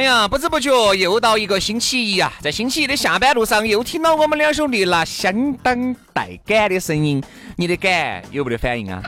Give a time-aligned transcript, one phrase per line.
[0.00, 7.22] 哎呀，不知不觉又到一个星期一啊，在星期一的下班路上，又听到我们两兄弟那相当带感的声音，
[7.56, 9.02] 你的感有没得反应啊？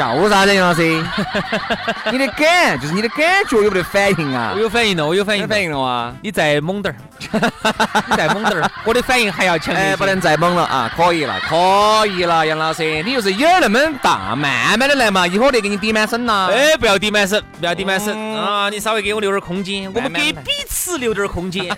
[0.00, 1.04] 笑啥子杨老师？
[2.10, 4.52] 你的感就是你的感觉有没得反应啊？
[4.54, 6.14] 我有反应了，我有反应，有反应了啊！
[6.22, 6.96] 你再猛点儿，
[8.08, 9.84] 你再猛点儿，我的反应还要强烈。
[9.84, 10.90] 哎，不能再猛了啊！
[10.96, 16.48] 可以了，可以了，杨老师，你就是眼儿那么大，慢慢的来嘛，一会儿得给你抵满身呐。
[16.50, 18.70] 哎，不要抵满身，不要抵满身啊！
[18.70, 21.68] 你稍微给我留点空间，我们给彼此留点空间。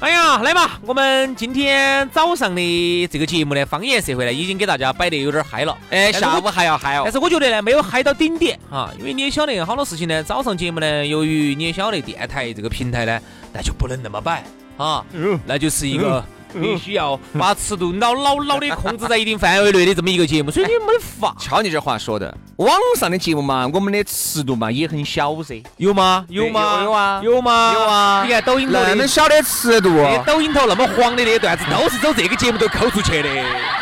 [0.00, 5.76] 哎呀，来嘛，我们今天早上的这个节目呢，方言社会呢，已经给大家摆得有点嗨了。
[5.90, 7.02] 哎，下午还要嗨哦。
[7.04, 13.20] 但是我觉得呢，没有嗨到顶点啊，因为你也晓得，好多事情呢，早上节目呢，由于你也晓得电台这个平台呢，
[13.52, 14.42] 那就不能那么摆
[14.78, 15.04] 啊，
[15.44, 16.24] 那就是一个。
[16.60, 21.34] 必须要把尺度牢牢牢的控制在一定范围内的这么一个节目，所以你没法。
[21.40, 25.62] 瞧你这话说的，网上的节目嘛，我们的尺度嘛也很小噻。
[25.76, 26.24] 有吗？
[26.28, 26.82] 有吗？
[26.82, 27.20] 有啊？
[27.22, 27.72] 有吗？
[27.74, 28.22] 有啊！
[28.24, 29.90] 你看抖音头那么小的尺度，
[30.26, 33.28] 抖音头那么黄的那段子，都是走这个节目都抠出去的。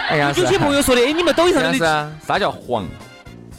[0.09, 2.85] 哎呀，有些朋友说的，哎，你们抖音上的啥叫黄？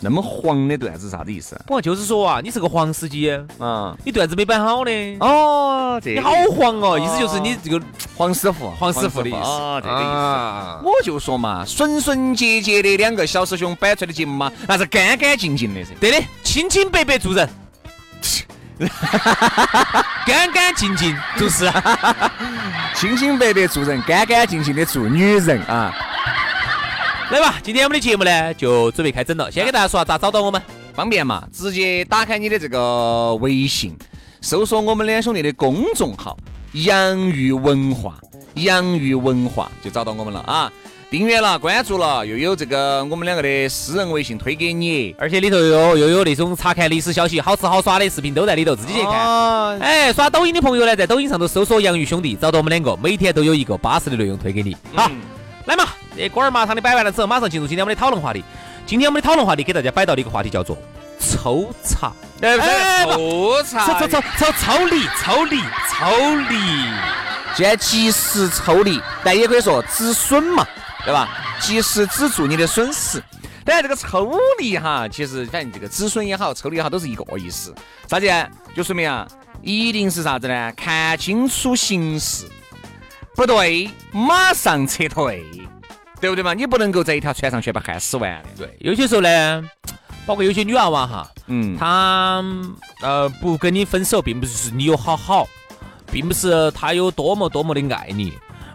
[0.02, 1.60] 那么黄的段子啥子意思？
[1.68, 7.82] 不就是说啊，你是个黄司机，嗯，你段子没摆好的，哦，这你好黄哦，意思就是你这个
[8.16, 9.38] 黄师傅，黄师傅的意思，
[9.84, 10.10] 这个意思。
[10.84, 15.94] 我就说嘛，纯纯洁洁的两个小师兄摆出来的节目嘛，那是干干净净的噻。
[16.00, 17.50] 对的，清清白白做人，
[20.26, 21.70] 干干净净就是，
[22.96, 25.94] 清清白白做人，干干净净的做女人啊。
[27.32, 29.52] 来吧，今天我们的节目呢就准备开整了。
[29.52, 30.60] 先给大家说下咋找到我们，
[30.96, 31.44] 方便嘛？
[31.54, 33.96] 直接打开你的这个微信，
[34.42, 36.36] 搜索我们两兄弟的公众号
[36.74, 38.16] “洋芋文化”，
[38.56, 40.74] 洋芋文化就找到我们了啊！
[41.12, 49.80] 订阅了，关注了，又有这个我们两个的私人微信推给你，而且里头又又有那种查看历史消息、好吃好耍的视频都在里头，自己去看。
[49.80, 54.76] 哎，刷抖音的朋友呢，在抖音上头搜索“洋芋兄弟”，找到我们两个，每天都有一个巴适的内容推给你。
[54.96, 55.12] 好。
[55.66, 55.84] 来嘛，
[56.20, 58.44] 这锅儿麻汤的摆完了之后，马上进入今天我们的讨论话题。
[58.86, 60.78] 今天我们的讨论话题给大家摆到的一个话题叫做
[61.18, 62.12] 抽查。
[62.42, 66.58] 哎，抽查，抽抽抽抽抽离，抽离，抽离。
[67.56, 70.68] 既然及时抽离，但也可以说止损嘛，
[71.06, 71.30] 对吧？
[71.62, 73.24] 及时止住你的损失。
[73.64, 77.74] 当然，这个抽离哈，其实反正这个止损也好，抽离也好，都是一个意思。
[78.10, 78.28] 啥子？
[78.76, 79.26] 就说明啊，
[79.62, 80.74] 一定是啥子呢？
[80.76, 82.46] 看清楚形势。
[83.38, 85.46] 不对，马上撤退，
[86.20, 86.54] 对不对嘛？
[86.54, 88.50] 你不能够在一条船上全把汗死完的。
[88.58, 89.64] 对，有些时候呢，
[90.26, 92.44] 包括有些女娃娃哈，嗯，她
[93.02, 95.48] 呃不跟你分手，并不是你有好好，
[96.12, 98.34] 并不是她有多么多么的爱你，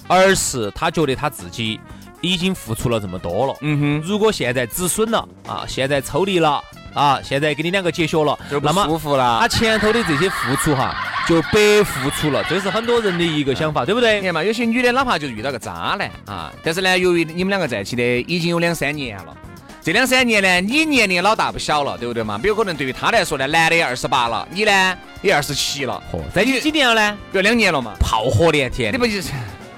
[0.08, 1.78] 而是她觉得她自己
[2.20, 3.54] 已经付出了这么多了。
[3.60, 6.62] 嗯哼，如果现在止损了啊，现在抽离了
[6.94, 11.10] 啊，现在跟你两个结学了，那么舒服了，她前头的这些付出哈。
[11.28, 14.20] 就白付出了，这是很多人的一个想法，对不对？
[14.20, 19.34] 你看嘛，有些女的哪怕就遇到个渣男啊，但是呢，由于你们两个在一起的已经有两三年了，
[19.82, 22.36] 这两三年呢，你年龄老大不小了，对不对嘛？
[22.36, 27.18] 比如可能对于他来说呢，男的二十八了，你呢也二十七了，嚯，在你几年了呢？
[27.32, 29.30] 有两年了嘛，炮火连天，你不就是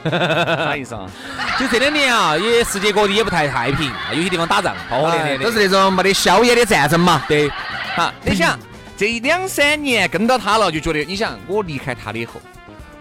[0.10, 1.08] 啥意思啊？
[1.60, 7.22] 就这两年啊，也世界各地也不太太平，有些地方打仗，炮火连天的，都是那种没得硝烟的战争嘛。
[7.28, 7.48] 对，
[7.94, 8.58] 好，你想。
[8.96, 12.40] 这两三年跟到他了，就觉得你想我离开他了以后，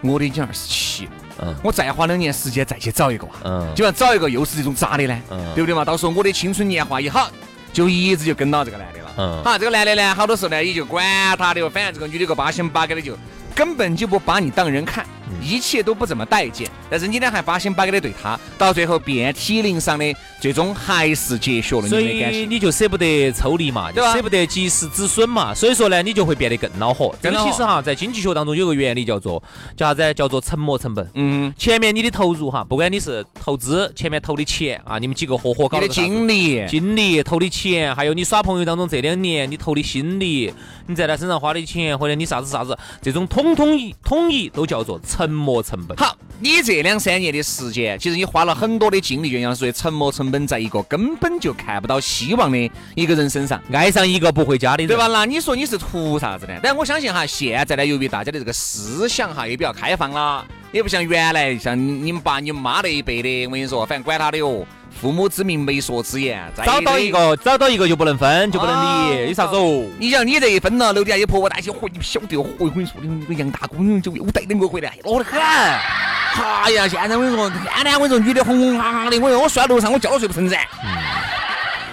[0.02, 1.10] 我的已经二十七了，
[1.40, 5.84] 嗯，我再花两年时间再去找一个，嗯，就要找一个又是这种渣的呢，嗯，对不对嘛？
[5.84, 7.30] 到时候我的青春年华一好，
[7.72, 11.02] 就一直就跟到这个男的了，嗯，好，这个男的呢，好多时候呢也就管
[11.38, 13.16] 他的，反正这个女的个八心八肝的，就
[13.54, 15.06] 根本就不把你当人看，
[15.42, 22.42] 一切都不怎么待见，但是你呢还八心八肝的对他，到最后遍体鳞伤的，最终还是结学了你所的感情。
[22.42, 27.14] 以你就舍不得抽离嘛，就舍不得及时止损嘛，所以说呢，你就会变得更恼火。
[27.20, 29.42] 这个其实哈，在经济学当中有个原理叫做
[29.76, 30.14] 叫啥子？
[30.14, 31.08] 叫做沉没成本。
[31.14, 40.52] 嗯，前面你的投入哈，不管你是投资，前面投的钱啊，你们几个合伙搞的精力，精力投的钱，还有你耍朋友当中这两年你投的心力，
[40.86, 45.96] 你在他身上花的钱，或者你啥子啥子，这种统统一统一都叫做沉没成本。
[45.96, 53.58] 好，你这两三年的时间，其实你花了很多的精力，就像说沉没成本在一个根本就看不到希望的一个人身上。
[53.72, 55.06] 爱上一个不回家的人，对吧？？
[55.08, 56.52] 那你说你是图啥子呢？
[56.62, 64.66] 但我相信哈，现在呢，由于大家的这个思想哈也比较开放了，也不像原来像你们爸、你们妈那一辈的，我跟你说，反正管他的哟，
[65.00, 69.86] 父母之命，媒妁之言，找到一个找到一个就不能分，就不能啊离，有啥子哦？
[69.98, 75.38] 你想你这一分了，楼底下有婆婆担心，嚯，你不晓得，嚯，我跟你说，你个杨大姑就又带两个回来，落得很。
[75.38, 80.58] 哎呀，现在我跟你说，天天我跟你说，女的哄哄哈哈的，我说我睡在楼上，我觉都睡不成噻，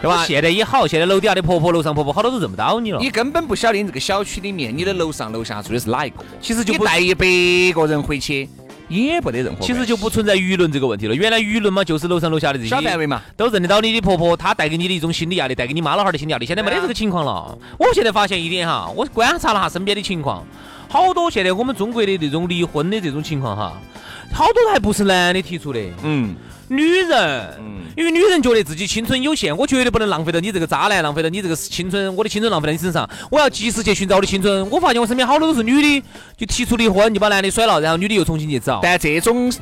[0.01, 0.25] 对吧？
[0.25, 2.99] 现在也好，现在楼底下的婆婆、楼上婆婆好多都认不到你了。
[2.99, 6.17] 你根本不晓得你这个小区里面，你的楼上楼下住的是哪一个。
[6.41, 7.25] 其实就带一百
[7.73, 8.49] 个人回去，
[8.93, 9.61] 也不得任何。
[9.61, 11.15] 其实就不存在舆论这个问题了。
[11.15, 13.21] 原来舆论嘛，就是楼上楼下的这些小范围嘛。
[13.35, 16.45] 都认得到你的婆婆，她带给你的一种心理压力，带给你妈老汉儿的心理压力。
[16.45, 17.57] 现在没得这个情况了。
[17.79, 20.45] 我现在发现一点哈，我观察了下身边的情况，
[20.87, 23.73] 好多现在我们中国的这种离婚的这种情况哈，
[24.31, 26.35] 好多还不是男的提出的，嗯，
[26.67, 27.55] 女人。
[27.59, 33.07] 嗯因为女人觉得自己青春有限，我绝对不能浪费到你这个渣男，浪费到你这个青春，我的青春浪费在你身上。
[33.29, 34.67] 我要及时去寻找我的青春。
[34.71, 36.03] 我发现我身边好多都是女的，
[36.35, 38.79] 就提出离婚，就把男的甩了，然后女的又重新去找。
[38.81, 39.53] 但这种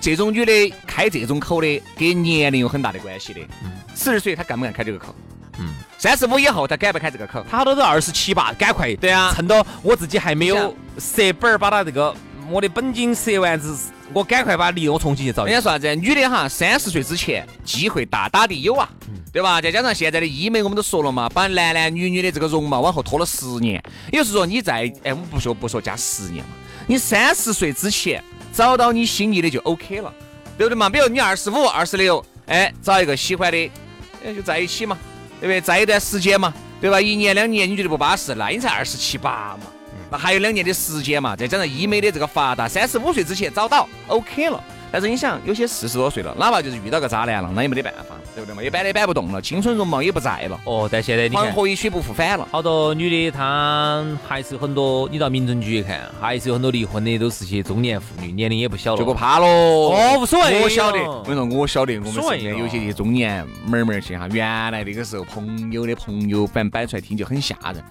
[0.00, 3.40] 这种女的开这种口的，跟年龄有很大的关系的。
[3.92, 5.12] 四十岁她敢不敢开这个口？
[5.58, 7.44] 嗯，三十五以后她敢不敢开这个口？
[7.50, 12.14] 他好多都二十七八，赶快对啊趁到我自己还没有折本儿，把他这个
[12.50, 13.72] 我的本金十万之，
[14.12, 15.44] 我赶快把离，我重新去找。
[15.44, 15.94] 人家说啥子？
[15.94, 18.88] 女的哈，三十岁之前机会大大的有啊，
[19.32, 19.60] 对吧？
[19.60, 23.80] 再加上现在的医美，我们都说了嘛，把男男女女的这个容貌往后拖了十年。
[24.12, 26.50] 也就是说，你在哎，我们不说不说加十年嘛，
[26.88, 30.12] 你三十岁之前找到你心仪的就 OK 了，
[30.58, 30.90] 对不对嘛？
[30.90, 33.70] 比如你二十五、二十六，哎，找一个喜欢的，
[34.24, 34.98] 哎，就在一起嘛，
[35.40, 35.60] 对不对？
[35.60, 37.00] 在一段时间嘛，对吧？
[37.00, 39.66] 一年两年你觉得不巴适，那你才二十七八嘛。
[40.10, 44.62] 那还有两年的时间嘛，再加上医美的这个发达，三十五岁之前找到 OK 了。
[44.92, 48.60] 但是你想，有些四十多岁了，哪怕就是遇到个渣男了，那也没得办法，对不对嘛？
[48.60, 52.48] 也摆也摆不动了，青春容貌也不在了，哦，但现在你看，黄河一去不复返了。
[52.50, 58.98] 好多女的她还是有很多，你到民政局一看，还是有很多离婚的，都是些中年妇女，年龄也不小了。
[58.98, 59.46] 就不怕喽。
[59.46, 67.84] 哦无所谓我晓得，我跟你说，我晓得，我们身边有些些中年妹儿妹儿些哈，原来那个时候朋友的朋友，反正摆出来听就很吓人。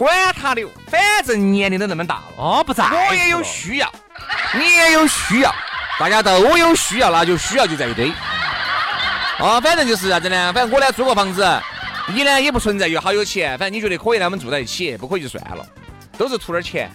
[0.00, 3.92] 管他的哟，反正年龄都那么大了，哦，不在乎，我也有需要，
[4.54, 5.54] 你也有需要，
[5.98, 8.10] 大家都有需要，那就需要就在一堆。
[9.40, 10.50] 哦，反正就是啥子呢？
[10.54, 11.46] 反正我呢租个房子，
[12.14, 15.66] 你呢也不存在有好有钱，反正你觉得可以呢，我们住在一起，不可以就算了，
[16.16, 16.90] 都是图点钱，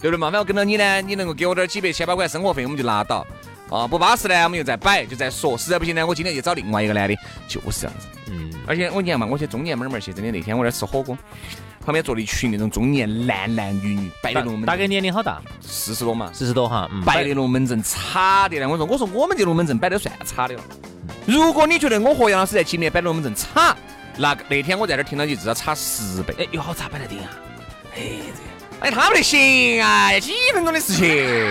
[0.00, 0.28] 对不对嘛？
[0.28, 3.24] 反正跟到你呢，你能够给我点几百千把块生活费，我们就拿到。
[3.70, 5.56] 啊，不巴适呢，我们就再摆，就再说。
[5.56, 7.14] 实在不行呢，我今天就找另外一个男的，
[7.46, 8.08] 就是这样子。
[8.26, 11.16] 嗯，而且我你看嘛，我些中年妹儿妹儿些，真的那天我在吃火锅，
[11.84, 15.40] 旁边坐了一群那种中年男男女女，摆的龙门大概，年龄好大？
[15.60, 18.68] 四十多嘛，四十多哈，嗯，摆的龙门阵差的呢。
[18.68, 20.62] 我说我说我们这龙门阵摆的算差的了。
[21.24, 23.74] 如果你觉得我和杨老师在今年摆龙门阵差，
[24.16, 26.34] 那那天我在这儿听到就至少差十倍。
[26.38, 27.30] 哎，有好差摆得定啊？
[27.96, 28.02] 哎，
[28.80, 31.06] 哎他不得行啊，几分钟的事情，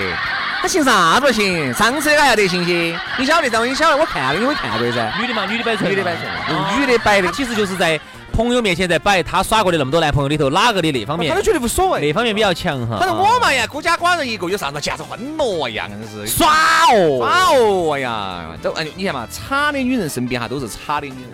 [0.62, 1.74] 他行啥子行？
[1.74, 5.14] 上次那个还得行些，你晓得，张你晓得，我看了，你会看过噻。
[5.20, 8.00] 女的嘛，女的摆出来，女的摆出来女的摆的其实就是在
[8.38, 12.00] 朋友面前在摆，他耍过的那么多男朋友里头，哪个的那方面他都觉得无所谓。
[12.00, 13.00] 那方面比较强哈？
[13.00, 15.90] 反正我嘛呀，孤家寡人一个，有啥子结着婚了呀？
[15.90, 21.32] 硬是耍哦，耍哦，哎呀，都哎，你看嘛，差的女人身边哈都是差的女人，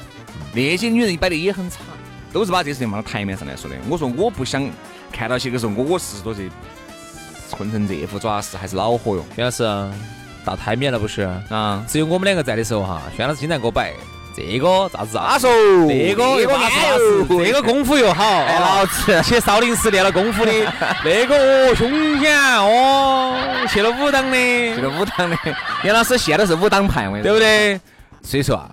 [0.53, 1.79] 那些女人摆的也很差，
[2.31, 3.75] 都是把这事情放到台面上来说的。
[3.89, 4.65] 我说我不想
[5.12, 6.50] 看到些个时候，我我四十多岁
[7.51, 9.63] 混成这副爪式，还是恼火哟薛老师
[10.45, 11.29] 到台面了不是？
[11.50, 11.83] 啊！
[11.86, 13.91] 只有我们两个在的时候哈，薛老师经常给我摆
[14.36, 15.25] 这个咋子啊？
[15.34, 15.50] 阿说
[15.88, 17.62] 这个这个啥子，这个。
[17.62, 20.52] 功夫又好，哎，老子去少林寺练了功夫的，
[21.04, 21.36] 那个
[21.70, 23.36] 哦凶险哦，
[23.70, 24.38] 去了武当的，
[24.75, 25.38] 去了武当的。
[25.84, 27.80] 杨老师现在是武当派，对不对？
[28.22, 28.70] 所以说啊，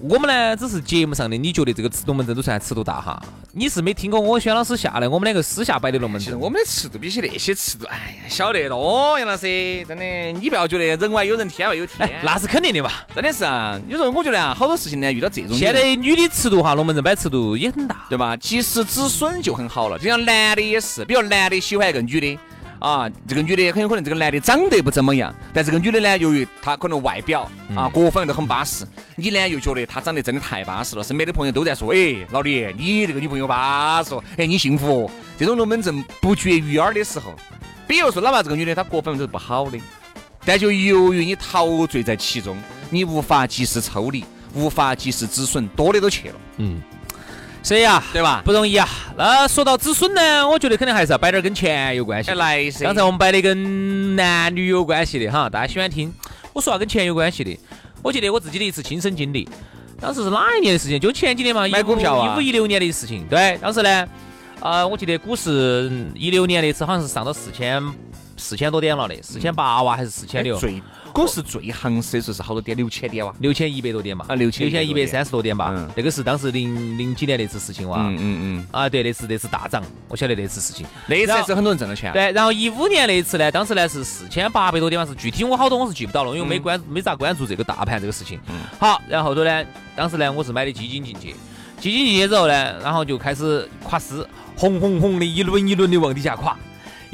[0.00, 3.22] 我们呢只是节目上的，你觉得这个龙门阵都算尺度大哈？
[3.52, 6.26] 你是没听过我轩老师下来，我们两个私下摆的龙门阵。
[6.26, 10.04] 其实我们的尺度比起那些尺度，哎呀，晓得多，杨老师，真的，
[10.38, 12.90] 你不要觉得人外有人，天外有天哎，，那是肯定的嘛。
[13.14, 13.80] 真的是啊。
[13.88, 18.04] 有时候我觉得啊，好多事情呢，遇到这种现在女的尺度哈，龙门阵摆尺度也很大。
[18.08, 18.36] 对吧？
[18.36, 19.98] 及时止损就很好了。
[19.98, 22.38] 就像男的也是，比如男的喜欢一个女的
[22.84, 28.84] 啊，这个女的很有可能这个男的长得不怎么样，但这个女的呢，由于她可能外表啊各方面都很巴适，
[29.16, 35.10] 你呢又觉得她长得真的太巴适了，身边的朋友都在说，哎，老李，你这个女朋友巴适，哎，你幸福。
[35.38, 37.34] 这种龙门阵不绝于耳的时候，
[37.88, 39.78] 比如说哪怕这个女的她各方面都是不好的，
[40.44, 42.54] 但就由于你陶醉在其中，
[42.90, 44.22] 你无法及时抽离，
[44.52, 46.34] 无法及时止损，多的都去了。
[46.58, 46.82] 嗯。
[47.64, 48.42] 所以啊，对吧？
[48.44, 48.86] 不容易啊。
[49.16, 52.30] 那说到止损呢，我觉得肯定还是要摆点跟钱有关系。
[52.32, 56.12] 来刚才我们摆的跟男女有关系的哈，大家喜欢听。
[56.52, 57.58] 我说下跟钱有关系的，
[58.02, 59.48] 我记得我自己的一次亲身经历，
[59.98, 61.00] 当时是哪一年的事情？
[61.00, 63.26] 就前几年嘛，买股票啊，一五一六年的事情。
[63.30, 64.06] 对，当时呢，
[64.60, 67.82] 呃，我记得股市一六年那次好像是上到四千
[68.36, 70.60] 四千多点了的，四千八哇还是四千六？
[71.14, 72.76] 股市最行的时候是好多点？
[72.76, 73.32] 六千点哇？
[73.38, 74.26] 六千一百多点嘛？
[74.28, 75.70] 啊，六千六千一百三十多点吧？
[75.72, 77.98] 嗯，那个是当时零零几年那次事情哇？
[78.00, 78.66] 嗯嗯嗯。
[78.72, 80.84] 啊，对，那次那次大涨，我晓得那次事情。
[81.06, 82.12] 那次是很多人挣了钱。
[82.12, 88.40] 对，然后一五年那一次呢，当时呢是四千八百多点嘛，是具体我好多我是记不到了，因为没关没咋关注这个大盘这个事情。
[88.48, 88.56] 嗯。
[88.80, 91.36] 好，然后后头呢，当时呢我是买的基金进去，
[91.78, 96.56] 基金进去之后呢，然后就开始垮丝，红红红的一轮一轮的往底下垮。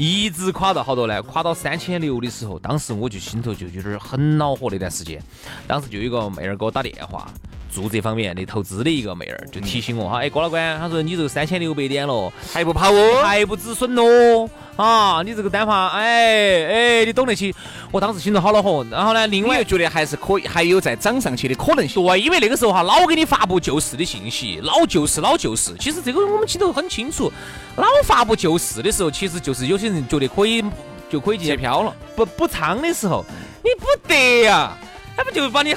[0.03, 1.23] 一直垮到好多呢？
[1.25, 4.71] 垮到三千六的时候，当时我就心头就有点很恼火。
[4.71, 5.23] 那段时间，
[5.67, 7.31] 当时就有个妹儿给我打电话。
[7.71, 17.55] 做这方面的投资的一个妹儿就提醒我哈，哎，郭老官，他说你这个三千六百点了，还不跑哦，还不止损哦，啊，你这个单发，哎哎，你懂得起。
[17.93, 18.87] 我当时心头好恼火。
[18.91, 22.05] 然后呢，另外又觉得还是可以，还有再涨上去的可能性。
[22.05, 25.75] 对，因为那个时候哈，老给你发布救市的信息，老救市，老救市。
[25.79, 27.33] 其实这个我们心头很清楚，
[27.77, 30.63] 老发布救市的时候，其实就是有些人觉得可以
[31.11, 31.95] 就可以接飘了。
[32.15, 33.25] 不补仓的时候，
[33.63, 34.77] 你不得呀，
[35.17, 35.75] 那不就把你，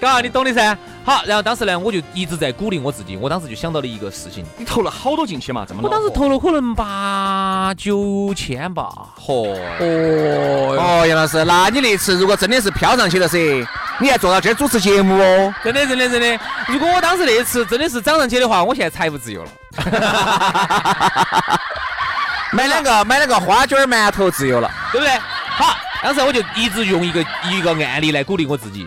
[0.00, 0.78] 嘎，你懂的噻。
[1.04, 3.16] 好，然后当时呢，我就一直在鼓励我自己。
[3.16, 5.66] 我当时就想到了一个事情，你投了好多进去嘛？
[5.68, 8.88] 这么我当时投了可能八九千吧。
[9.18, 9.58] 嚯！
[9.80, 13.66] 哦，杨老师，那你那次如果真的是飘上去了噻，
[13.98, 15.52] 你还坐到这儿主持节目哦？
[15.64, 16.38] 真的，真的，真的。
[16.68, 19.50] 如果我当时那次真的是涨上去的话，我现在财务自由了。
[22.52, 25.18] 买两个买两个花卷馒头自由了，对不对？
[25.48, 28.86] 好，当时我就一直用一个一个案例来鼓励我自己。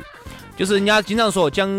[0.55, 1.69] 就是人家经常说讲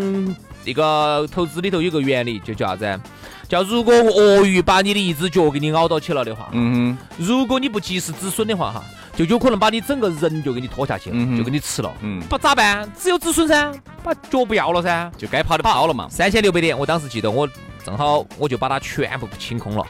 [0.65, 2.99] 那个投资里头有个原理，就叫啥子？
[3.47, 8.83] 叫如果鳄鱼把你的一只脚给你咬到起了的话，嗯，如果你不及时止损的话，哈，
[9.15, 11.89] 就有可能把你整个人就给你拖下去了，就给你吃了。
[12.01, 12.91] 嗯，不咋办？
[12.99, 13.71] 只有止损噻，
[14.03, 16.07] 把脚不要了噻，就该跑的跑了嘛。
[16.09, 17.47] 三千六百点，我当时记得我
[17.85, 19.85] 正好我就把它全部清空了。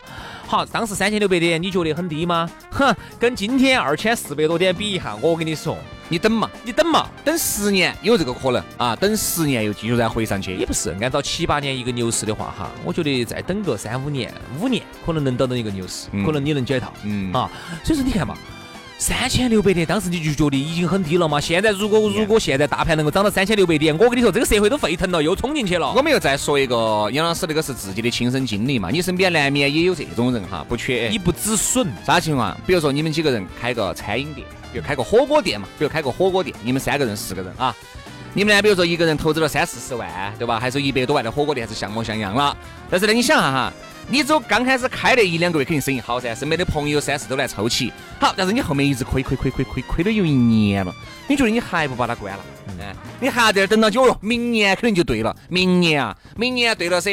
[0.45, 2.47] 好，当时三千六百点，你觉得很低吗？
[2.69, 5.75] 哼，跟今天二千四百多点比一下，我跟你说，
[6.09, 10.95] 你等嘛，你等嘛，等十年有这个可能啊，等十年又继续再回上去，也不是。
[11.01, 17.49] 按照七八年一个牛市的话，哈，我觉得再等个三五年，五年可能能等到一个牛市，可能你能解套，嗯啊。
[17.83, 18.35] 所以说你看嘛。
[18.99, 21.39] 三千六百点，当时你就觉得已经很低了嘛？
[21.39, 25.93] 现在如果如果现在大盘能够涨到三千六百点，我跟你说，这个社会都沸腾了，又冲进去了。
[25.93, 28.89] 我们又再说一个，杨老师那个是自己的亲身经历嘛？
[28.89, 31.09] 你身边难免也有这种人哈，不缺。
[31.09, 32.59] 你不止损，啥情况？
[32.65, 37.75] 比如说你们几个人开个餐饮店，就开个火锅店嘛，比如开个火锅店，你们三个人、四个人啊，
[38.35, 38.61] 你们呢？
[38.61, 40.07] 比如说一个人投资了三四十万，
[40.37, 40.59] 对吧？
[40.59, 42.55] 还是一百多万的火锅店，还是像模像样了。
[42.87, 43.73] 但是呢，你想哈哈。
[44.09, 47.91] 你走刚开始开那一两个月肯定生意好噻，身边的朋友三四都来凑齐。
[48.21, 50.95] 好，但是你后面一直亏亏亏亏亏亏了有一年了，
[51.27, 52.39] 你觉得你还不把它关了？
[52.69, 55.35] 嗯，你还在这等到久了，明年肯定就对了。
[55.49, 57.11] 明年啊，明年对了噻，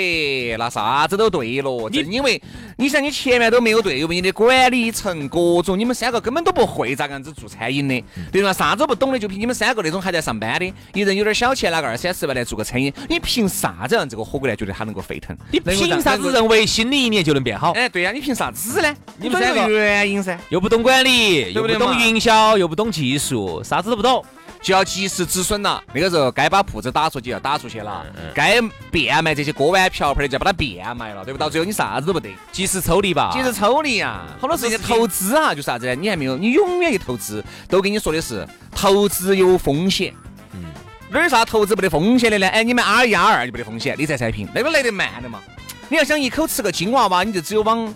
[0.56, 1.88] 那啥子都对了。
[1.90, 2.40] 你因为
[2.76, 8.52] 你想你前面都没有对，因为你的管理层各种，你们三个根本都不会咋个样子做餐饮的，对吧？
[8.52, 15.36] 啥子不懂的，就凭你们三个那种还在上班的，一人有点小钱，拿个二三十万来做个餐饮，你凭啥子让这个火锅店觉得它能够沸腾？
[15.50, 17.72] 你凭啥子认为新的一年就能变好？
[17.72, 18.94] 哎，对呀，你凭啥子呢？
[19.18, 24.24] 你们三个原因噻，又不懂管理，又不懂营销，又不懂技术，啥子都不懂。
[24.62, 28.02] 就要及时止损了，那个时候该把铺子打出去要打出去了，
[28.34, 28.58] 该
[28.90, 31.38] 变卖这些锅碗瓢盆的就要把它变卖了，对不？
[31.38, 34.22] 到最后你啥子都不得，及时抽离吧，及时抽离呀。
[34.40, 35.94] 好多事情投资啊，就是啥子呢？
[35.94, 40.14] 你还没有，你永远一投资都跟你说的是投资有风险。
[40.54, 40.64] 嗯，
[41.10, 42.48] 哪有啥投资不得风险的呢？
[42.48, 45.40] 哎，你们 R 一 R 二就不得风险，理财产品那个来得慢的嘛。
[45.88, 47.92] 你要想一口吃个金娃娃，你就只有往。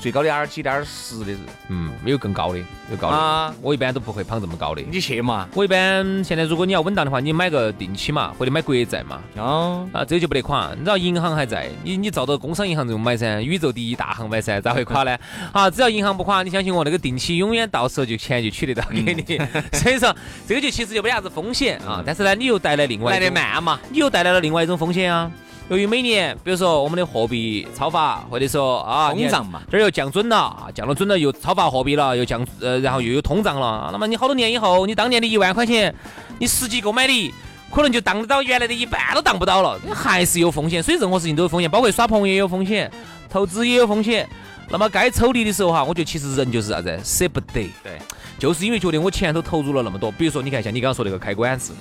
[0.00, 1.36] 最高的 R 几点十的，
[1.68, 2.58] 嗯，没有更高的，
[2.90, 3.16] 有高的。
[3.18, 4.80] 啊我一般都不会捧这么高的。
[4.80, 5.46] 你去嘛？
[5.52, 9.20] 我一般现在如果你要稳当的话，你买个定期嘛，或者买国债嘛。
[9.36, 9.86] 哦。
[9.92, 10.70] 啊，这就不得垮。
[10.72, 15.14] 你知道银行还在，你你照着工商银行这种买噻，宇宙第一大行买噻，咋会垮呢？
[15.52, 19.38] 好， 只要银行不垮，你相信我，那个定期永远到时候就钱就取得到给你。
[19.78, 20.16] 所以说，
[20.48, 22.02] 这个就其实就没啥子风险啊。
[22.06, 25.30] 但是呢，你又带来另外来得慢嘛，你又带来了另外一种风险啊。
[25.70, 33.88] 由于每年，比如说我们的货币超发，或者说啊通胀嘛，这儿又降准了，降了准了又超发货币了，又降呃，然后又有通胀了。
[33.92, 35.94] 那么你好多年以后，你当年的一万块钱，
[36.40, 37.32] 你实际购买力
[37.72, 40.82] 可能就当得到原来的一半都当不到了，你还是有风险。
[40.82, 42.90] 所以任何事情都有风险，包括耍朋友也有风险，
[43.28, 44.28] 投资也有风险。
[44.70, 47.70] 那么该抽离的时候哈，我觉得其实人就是啥子，舍不得。
[47.84, 47.96] 对，
[48.40, 51.72] 就是因为觉得我前头投入了那么多，比如说你看像你刚刚说那个开馆子。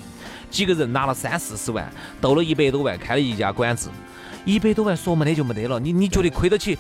[0.50, 3.90] 几个人拿了三四十万，斗了一百多万，开了一家馆子，
[4.46, 5.80] 一百多万说没得就没得了。
[5.80, 6.78] 你你觉得亏得起？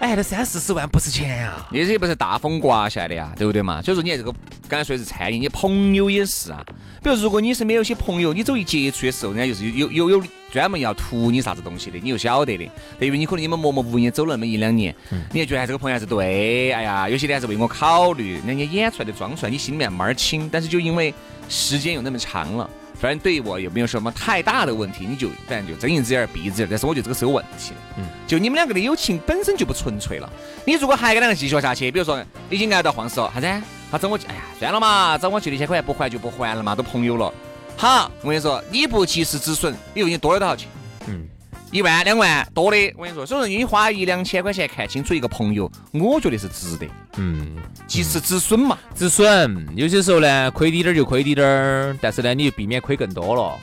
[0.00, 3.82] 哎，那三四十万不是钱啊，那些不是大风刮下来的呀，对不对嘛？
[3.82, 4.32] 所以说你看这个
[4.68, 6.64] 刚才说的是餐饮，你朋友也是啊。
[7.02, 10.22] 比如如果你身边有些朋友，你走一接触的时候，人家就是有有有
[10.52, 12.70] 专门要图你啥子东西的，你又晓得的。
[12.96, 14.94] 对于你可能你们默默无言走了那么一两年，
[15.32, 21.12] 你还觉得这个朋友还是对，哎呀，有些人还是为我考虑，人家演出来的装出来，你心里面儿清，但是就因为
[21.48, 22.70] 时间又那么长了。
[23.00, 26.68] 反正对于我也没有什么太大的问题，你就反正就睁一只眼闭一只眼。
[26.68, 30.28] 但是我觉得这个是有问题的，嗯，就你们两个的友情本身就不纯粹了。
[30.64, 33.62] 你如果还跟两个继续下去，比如说已经挨到黄石了，啥子？
[33.90, 37.32] 他找我，哎呀，算了嘛，找我去六千块钱不还就不还了嘛，都朋友了。
[37.76, 40.68] 好，我跟你说，你不及时止损，以后你多了多少钱？
[41.06, 41.26] 嗯。
[41.70, 46.86] 一万两万多的，我跟你说，所以说你花一两千块钱看清楚一个朋友，我觉得是值得。
[47.18, 47.56] 嗯，
[47.86, 49.68] 及时止损嘛，止损。
[49.76, 53.58] 有些时候呢，亏滴点儿就亏滴点儿，但是呢，你就避免亏更多了。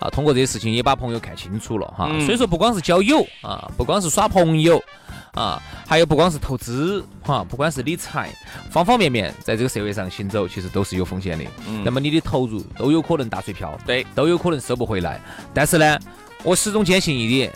[0.00, 2.08] 啊，通过这些事情也把朋友看清楚了哈。
[2.20, 4.82] 所以说，不光是交友啊，不光是耍朋友
[5.32, 8.30] 啊，还有不光是投资哈，不管是理财，
[8.70, 11.44] 方方面面，在这个社会上行走，其实都是有风险的。
[11.66, 11.82] 嗯。
[11.82, 15.18] 那么你的投入都有可能打水漂，对，都有可能收不回来。
[15.54, 15.98] 但是呢。
[16.46, 17.52] 我始终坚信一点，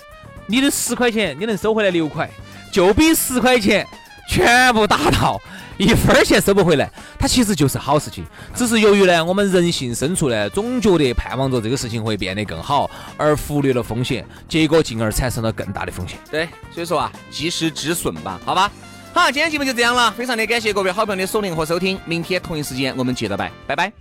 [0.49, 2.29] 你的十块钱你能收回来六块，
[2.73, 3.87] 就比十块钱
[4.29, 5.41] 全部打到
[5.79, 8.27] 一分钱收不回来，它其实就是好事情。
[8.53, 16.19] 只是由于呢，我们人性深处呢，总觉得盼望着这个事情会变得更好，而忽略了风险，结果进而产生了更大的风险。
[16.29, 18.69] 对，所以说啊，及时止损吧，好吧。
[19.13, 23.77] 好，今天节目就这样了，非常的感谢各位好朋友的锁定和收听，明天同一时间我们接着拜，拜。
[23.77, 23.93] 拜。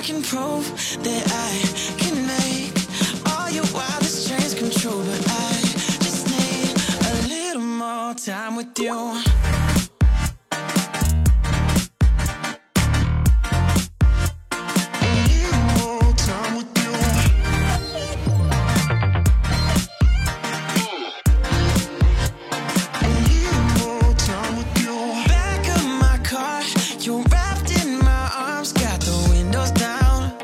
[0.00, 0.64] Can prove
[1.02, 1.50] that I
[1.98, 2.72] can make
[3.30, 5.02] all your wildest dreams come true.
[5.04, 5.52] But I
[6.00, 6.72] just need
[7.10, 9.31] a little more time with you.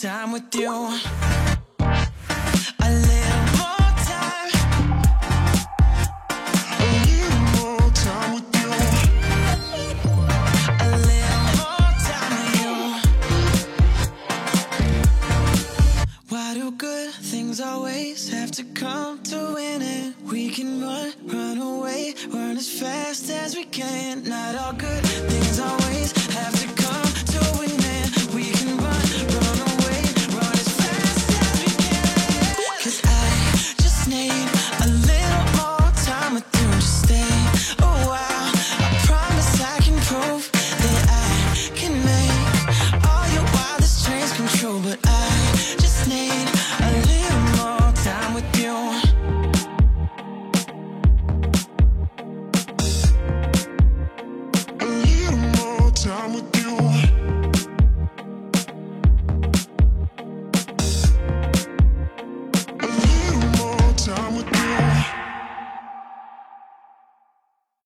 [0.00, 1.39] time with you.